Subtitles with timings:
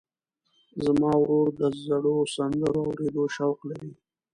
[0.85, 3.93] زما ورور د زړو سندرو اورېدو شوق لري.